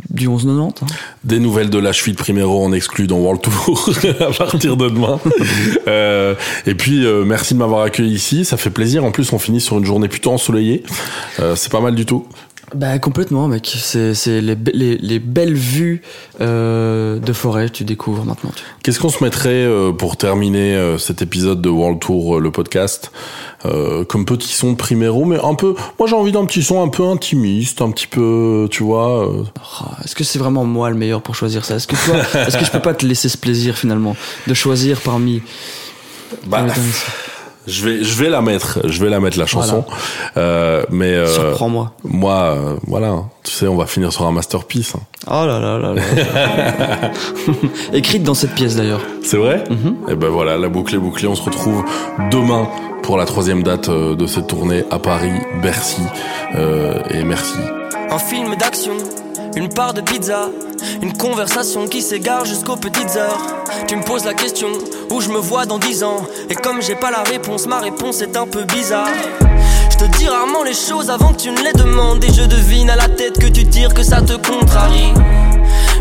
[0.09, 0.59] du 11,90.
[0.59, 0.85] hein.
[1.23, 4.89] Des nouvelles de la cheville de Primero en exclu dans World Tour à partir de
[4.89, 5.19] demain.
[6.67, 9.03] Et puis merci de m'avoir accueilli ici, ça fait plaisir.
[9.03, 10.83] En plus, on finit sur une journée plutôt ensoleillée.
[11.55, 12.27] C'est pas mal du tout.
[12.73, 13.77] Bah complètement, mec.
[13.79, 16.01] C'est les, les les belles vues
[16.41, 18.51] euh, de forêt, tu découvres maintenant.
[18.83, 23.11] Qu'est-ce qu'on se mettrait euh, pour terminer euh, cet épisode de World Tour, le podcast,
[23.61, 25.75] comme petit son Primero, mais un peu.
[25.99, 29.27] Moi, j'ai envie d'un petit son un peu intimiste, un petit peu, tu vois.
[29.27, 29.43] Oh,
[30.03, 31.75] Est-ce que c'est vraiment moi le meilleur pour choisir ça?
[31.75, 32.15] Est-ce que toi,
[32.47, 34.15] est-ce que je peux pas te laisser ce plaisir finalement
[34.47, 35.41] de choisir parmi
[36.47, 36.73] bah, parmi-
[37.67, 39.83] je vais, je vais la mettre, je vais la mettre la chanson.
[40.37, 41.93] Euh, mais euh, Surprends-moi.
[42.03, 44.93] moi, euh, voilà, tu sais, on va finir sur un masterpiece.
[44.95, 45.01] hein.
[45.27, 47.11] Oh là là là là.
[47.93, 49.01] Écrite dans cette pièce d'ailleurs.
[49.23, 49.63] C'est vrai
[50.07, 51.27] Et ben voilà, la boucle est bouclée.
[51.27, 51.83] On se retrouve
[52.31, 52.67] demain
[53.01, 56.01] pour la troisième date de cette tournée à Paris, Bercy.
[56.55, 57.57] Euh, et merci.
[58.11, 58.93] Un film d'action,
[59.55, 60.49] une part de pizza,
[61.01, 63.39] une conversation qui s'égare jusqu'aux petites heures.
[63.87, 64.67] Tu me poses la question
[65.11, 66.25] où je me vois dans dix ans?
[66.49, 69.07] Et comme j'ai pas la réponse, ma réponse est un peu bizarre.
[69.91, 72.23] Je te dis rarement les choses avant que tu ne les demandes.
[72.23, 75.13] Et je devine à la tête que tu tires que ça te contrarie.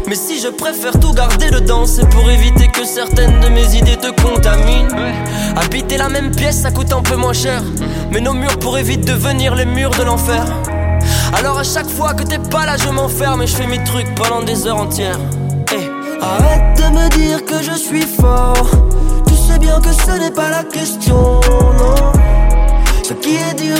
[0.07, 3.97] Mais si je préfère tout garder dedans, c'est pour éviter que certaines de mes idées
[3.97, 4.88] te contaminent.
[5.57, 7.62] Habiter la même pièce, ça coûte un peu moins cher.
[8.11, 10.45] Mais nos murs pourraient vite devenir les murs de l'enfer.
[11.37, 14.14] Alors à chaque fois que t'es pas là, je m'enferme et je fais mes trucs
[14.14, 15.19] pendant des heures entières.
[15.73, 15.90] Eh,
[16.23, 18.69] Arrête de me dire que je suis fort.
[19.27, 21.40] Tu sais bien que ce n'est pas la question.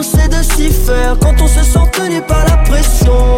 [0.05, 3.35] C'est de s'y faire quand on se sent tenu par la pression.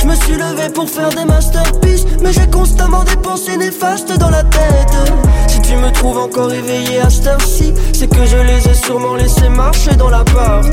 [0.00, 4.30] Je me suis levé pour faire des masterpieces, mais j'ai constamment des pensées néfastes dans
[4.30, 4.94] la tête.
[5.48, 9.14] Si tu me trouves encore éveillé à cette heure-ci, c'est que je les ai sûrement
[9.14, 10.66] laissés marcher dans l'appart.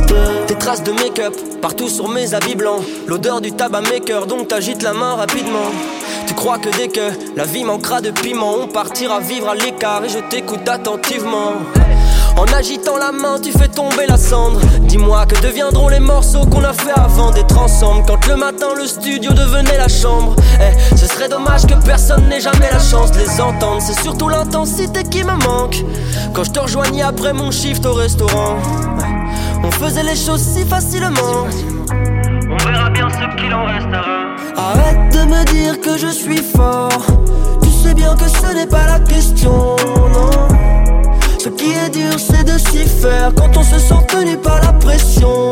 [0.48, 4.84] Des traces de make-up partout sur mes habits blancs, l'odeur du tabac maker, donc t'agites
[4.84, 5.70] la main rapidement.
[6.28, 10.04] Tu crois que dès que la vie manquera de piment, on partira vivre à l'écart
[10.06, 11.54] et je t'écoute attentivement.
[12.38, 14.60] En agitant la main, tu fais tomber la cendre.
[14.82, 18.04] Dis-moi que deviendront les morceaux qu'on a fait avant d'être ensemble.
[18.08, 20.36] Quand le matin le studio devenait la chambre.
[20.60, 23.82] Eh, ce serait dommage que personne n'ait jamais la chance de les entendre.
[23.82, 25.84] C'est surtout l'intensité qui me manque.
[26.34, 28.58] Quand je te rejoignais après mon shift au restaurant,
[29.64, 31.46] on faisait les choses si facilement.
[32.50, 34.36] On verra bien ce qu'il en restera.
[34.58, 36.90] Arrête de me dire que je suis fort.
[37.62, 39.76] Tu sais bien que ce n'est pas la question,
[40.14, 40.71] non
[43.36, 45.52] quand on se sent tenu par la pression.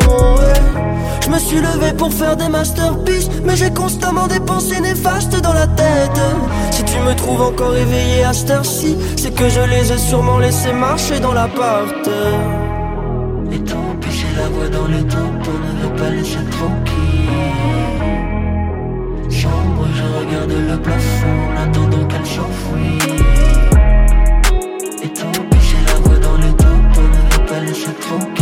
[1.21, 5.53] Je me suis levé pour faire des masterpieces, mais j'ai constamment des pensées néfastes dans
[5.53, 6.21] la tête.
[6.71, 10.39] Si tu me trouves encore éveillé à cette heure-ci, c'est que je les ai sûrement
[10.39, 12.07] laissés marcher dans l'appart.
[13.51, 17.29] Et tant pis, j'ai la voix dans les tempes, on ne pas laisser tranquille.
[19.29, 23.18] Chambre, je regarde le plafond en attendant qu'elle s'enfuit.
[28.11, 28.38] Oh.